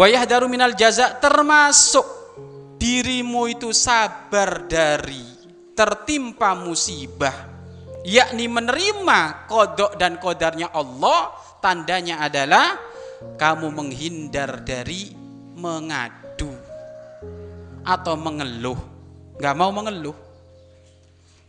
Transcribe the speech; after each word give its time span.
Wa 0.00 0.08
yahdaru 0.08 0.48
minal 0.48 0.72
jaza 0.72 1.20
termasuk 1.20 2.08
dirimu 2.80 3.52
itu 3.52 3.68
sabar 3.76 4.64
dari 4.64 5.20
tertimpa 5.76 6.56
musibah. 6.56 7.52
Yakni 8.00 8.48
menerima 8.48 9.44
kodok 9.44 10.00
dan 10.00 10.16
kodarnya 10.16 10.72
Allah 10.72 11.36
tandanya 11.60 12.24
adalah 12.24 12.80
kamu 13.36 13.68
menghindar 13.68 14.64
dari 14.64 15.12
mengadu 15.60 16.48
atau 17.84 18.16
mengeluh. 18.16 18.80
Nggak 19.36 19.52
mau 19.60 19.68
mengeluh. 19.68 20.16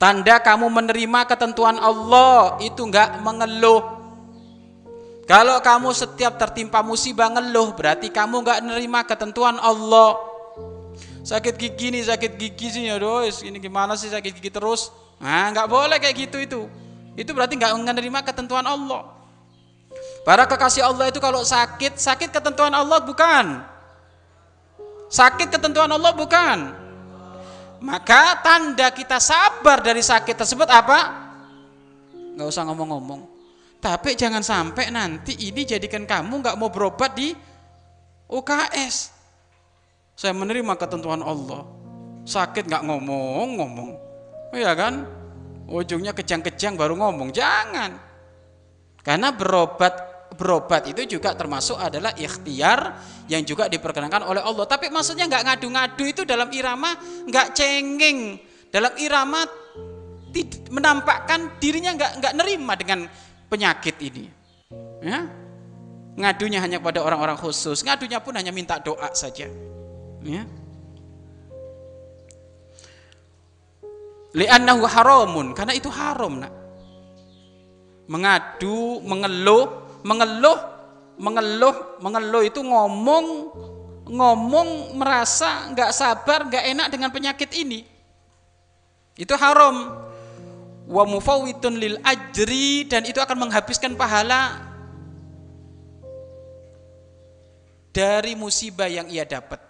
Tanda 0.00 0.40
kamu 0.40 0.72
menerima 0.72 1.20
ketentuan 1.28 1.76
Allah 1.76 2.56
itu 2.64 2.80
nggak 2.80 3.20
mengeluh 3.20 3.97
kalau 5.28 5.60
kamu 5.60 5.92
setiap 5.92 6.40
tertimpa 6.40 6.80
musibah 6.80 7.28
ngeluh 7.28 7.76
berarti 7.76 8.08
kamu 8.08 8.40
nggak 8.40 8.64
menerima 8.64 9.00
ketentuan 9.04 9.60
Allah. 9.60 10.16
Sakit 11.20 11.60
gigi 11.60 11.92
nih 11.92 12.08
sakit 12.08 12.40
gigi 12.40 12.72
sih 12.72 12.88
ya 12.88 12.96
dos 12.96 13.44
ini 13.44 13.60
gimana 13.60 13.92
sih 13.92 14.08
sakit 14.08 14.40
gigi 14.40 14.48
terus? 14.48 14.88
Nah 15.20 15.52
nggak 15.52 15.68
boleh 15.68 16.00
kayak 16.00 16.16
gitu 16.16 16.40
itu. 16.40 16.60
Itu 17.12 17.36
berarti 17.36 17.60
nggak 17.60 17.76
menerima 17.76 18.24
ketentuan 18.24 18.64
Allah. 18.64 19.04
Para 20.24 20.48
kekasih 20.48 20.88
Allah 20.88 21.12
itu 21.12 21.20
kalau 21.20 21.44
sakit 21.44 22.00
sakit 22.00 22.32
ketentuan 22.32 22.72
Allah 22.72 22.96
bukan. 23.04 23.60
Sakit 25.12 25.52
ketentuan 25.52 25.92
Allah 25.92 26.16
bukan. 26.16 26.72
Maka 27.84 28.40
tanda 28.40 28.88
kita 28.96 29.20
sabar 29.20 29.84
dari 29.84 30.00
sakit 30.00 30.40
tersebut 30.40 30.72
apa? 30.72 31.28
Nggak 32.32 32.48
usah 32.48 32.64
ngomong-ngomong 32.64 33.37
tapi 33.78 34.18
jangan 34.18 34.42
sampai 34.42 34.90
nanti 34.90 35.38
ini 35.38 35.62
jadikan 35.62 36.02
kamu 36.04 36.42
nggak 36.42 36.56
mau 36.58 36.70
berobat 36.70 37.14
di 37.14 37.30
UKS 38.28 39.18
saya 40.18 40.34
menerima 40.34 40.74
ketentuan 40.74 41.22
Allah. 41.22 41.62
Sakit 42.26 42.66
nggak 42.66 42.90
ngomong, 42.90 43.54
ngomong. 43.54 43.90
Iya 44.50 44.74
kan? 44.74 45.06
Ujungnya 45.70 46.10
kejang-kejang 46.10 46.74
baru 46.74 46.98
ngomong. 46.98 47.30
Jangan. 47.30 47.94
Karena 49.06 49.30
berobat 49.30 49.94
berobat 50.34 50.90
itu 50.90 51.18
juga 51.18 51.38
termasuk 51.38 51.78
adalah 51.78 52.10
ikhtiar 52.18 52.98
yang 53.30 53.46
juga 53.46 53.70
diperkenankan 53.70 54.26
oleh 54.26 54.42
Allah. 54.42 54.66
Tapi 54.66 54.90
maksudnya 54.90 55.30
nggak 55.30 55.54
ngadu-ngadu 55.54 56.04
itu 56.10 56.22
dalam 56.26 56.50
irama 56.50 56.98
nggak 57.30 57.54
cengeng, 57.54 58.42
dalam 58.74 58.98
irama 58.98 59.46
menampakkan 60.74 61.62
dirinya 61.62 61.94
nggak 61.94 62.12
nggak 62.20 62.34
nerima 62.34 62.74
dengan 62.74 63.06
penyakit 63.48 63.96
ini. 64.04 64.28
Ya? 65.02 65.26
Ngadunya 66.18 66.60
hanya 66.60 66.78
pada 66.78 67.00
orang-orang 67.02 67.38
khusus, 67.40 67.80
ngadunya 67.82 68.20
pun 68.20 68.36
hanya 68.36 68.52
minta 68.52 68.76
doa 68.78 69.10
saja. 69.16 69.48
Ya? 70.22 70.42
Li'annahu 74.36 74.84
haramun. 74.84 75.56
Karena 75.56 75.72
itu 75.72 75.88
haram 75.88 76.44
nak. 76.44 76.52
Mengadu 78.08 79.04
mengeluh 79.04 79.68
mengeluh 80.00 80.58
mengeluh 81.20 82.00
mengeluh 82.00 82.40
itu 82.40 82.64
ngomong 82.64 83.26
ngomong 84.08 84.96
merasa 84.96 85.68
nggak 85.76 85.92
sabar 85.92 86.48
nggak 86.48 86.64
enak 86.72 86.86
dengan 86.88 87.12
penyakit 87.12 87.52
ini. 87.52 87.84
Itu 89.18 89.36
haram 89.36 90.07
wa 90.88 91.04
mufawwitun 91.04 91.76
lil 91.76 92.00
ajri 92.00 92.88
dan 92.88 93.04
itu 93.04 93.20
akan 93.20 93.44
menghabiskan 93.48 93.92
pahala 93.92 94.64
dari 97.92 98.32
musibah 98.32 98.88
yang 98.88 99.04
ia 99.12 99.28
dapat. 99.28 99.60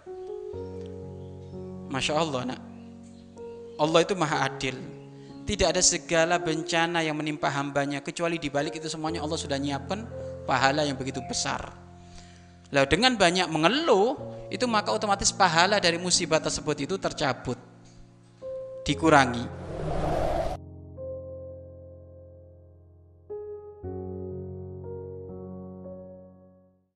Masya 1.91 2.13
Allah 2.15 2.55
nak. 2.55 2.61
Allah 3.79 3.99
itu 4.03 4.15
maha 4.15 4.47
adil. 4.47 4.75
Tidak 5.43 5.65
ada 5.65 5.81
segala 5.81 6.37
bencana 6.37 7.01
yang 7.01 7.17
menimpa 7.17 7.49
hambanya 7.49 8.05
Kecuali 8.05 8.37
di 8.37 8.53
balik 8.53 8.77
itu 8.77 8.85
semuanya 8.85 9.25
Allah 9.25 9.33
sudah 9.33 9.57
nyiapkan 9.57 10.05
pahala 10.45 10.85
yang 10.85 10.93
begitu 10.93 11.25
besar. 11.25 11.73
Lalu 12.69 12.85
dengan 12.85 13.17
banyak 13.17 13.49
mengeluh 13.49 14.13
Itu 14.53 14.69
maka 14.69 14.93
otomatis 14.93 15.33
pahala 15.33 15.81
dari 15.81 15.97
musibah 15.97 16.37
tersebut 16.37 16.85
itu 16.85 17.01
tercabut 17.01 17.57
Dikurangi 18.85 19.68